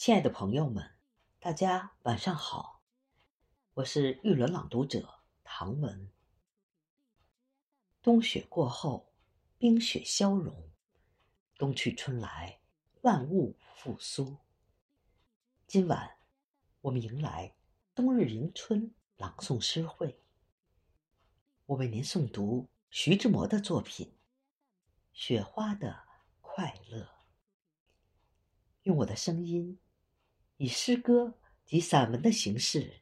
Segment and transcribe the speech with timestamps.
[0.00, 0.92] 亲爱的朋友们，
[1.38, 2.80] 大家晚上好，
[3.74, 6.10] 我是玉轮朗读者唐文。
[8.00, 9.12] 冬雪过后，
[9.58, 10.70] 冰雪消融，
[11.58, 12.60] 冬去春来，
[13.02, 14.38] 万物复苏。
[15.66, 16.16] 今晚，
[16.80, 17.54] 我们迎来
[17.94, 20.18] 冬日迎春朗诵诗会。
[21.66, 24.06] 我为您诵读徐志摩的作品
[25.12, 26.04] 《雪花的
[26.40, 27.02] 快乐》，
[28.84, 29.78] 用我的声音。
[30.62, 31.32] 以诗歌
[31.64, 33.00] 及散文的形式，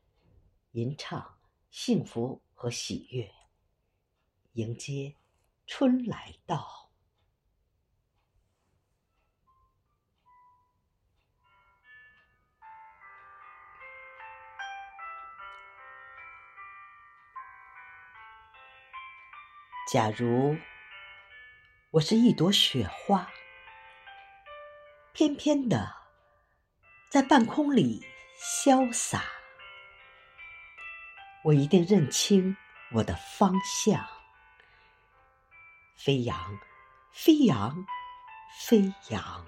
[0.70, 1.40] 吟唱
[1.70, 3.34] 幸福和喜悦，
[4.52, 5.16] 迎接
[5.66, 6.92] 春来到。
[19.92, 20.56] 假如
[21.90, 23.28] 我是一朵雪花，
[25.12, 25.97] 翩翩的。
[27.10, 28.06] 在半空里
[28.38, 29.24] 潇洒，
[31.42, 32.54] 我一定认清
[32.92, 34.06] 我的方向。
[35.96, 36.58] 飞扬，
[37.10, 37.86] 飞扬，
[38.60, 39.46] 飞扬。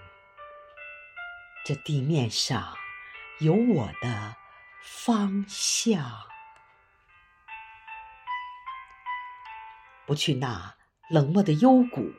[1.66, 2.74] 这地面上
[3.40, 4.34] 有我的
[4.82, 6.02] 方向。
[10.06, 10.74] 不去那
[11.10, 12.10] 冷漠的幽谷，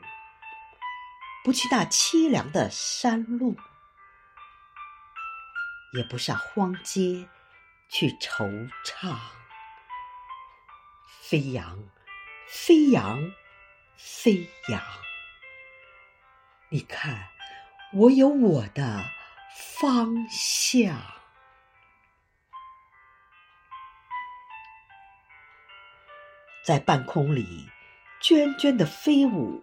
[1.43, 3.57] 不去那凄凉的山路。
[5.93, 7.27] 也不上荒街
[7.89, 9.17] 去惆怅，
[11.21, 11.83] 飞扬，
[12.47, 13.33] 飞扬，
[13.97, 14.81] 飞扬。
[16.69, 17.27] 你看，
[17.91, 19.03] 我有我的
[19.81, 20.97] 方向，
[26.65, 27.69] 在半空里
[28.21, 29.61] 涓涓的飞舞，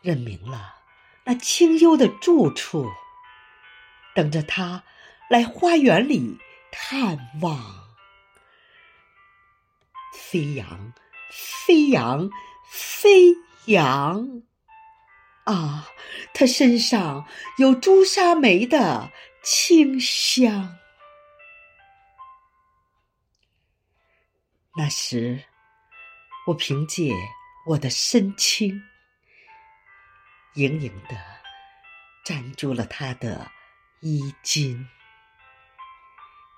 [0.00, 0.76] 认明了
[1.24, 2.88] 那清幽的住处。
[4.18, 4.82] 等着他
[5.30, 6.36] 来花园里
[6.72, 7.56] 探望，
[10.12, 10.92] 飞扬，
[11.64, 12.28] 飞扬，
[12.68, 13.32] 飞
[13.66, 14.42] 扬！
[15.44, 15.86] 啊，
[16.34, 17.28] 他身上
[17.58, 19.08] 有朱砂梅的
[19.44, 20.76] 清香。
[24.76, 25.44] 那时，
[26.48, 27.12] 我凭借
[27.68, 28.82] 我的身轻，
[30.54, 31.16] 盈盈的
[32.24, 33.48] 粘住了他的。
[34.00, 34.86] 衣襟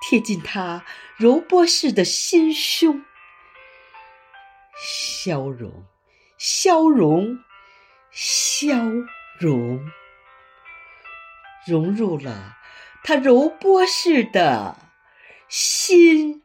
[0.03, 0.85] 贴近他
[1.17, 3.05] 柔波似的心胸，
[4.77, 5.85] 消融，
[6.39, 7.39] 消融，
[8.11, 8.77] 消
[9.39, 9.81] 融，
[11.67, 12.57] 融入了
[13.03, 14.77] 他柔波似的
[15.49, 16.43] 心。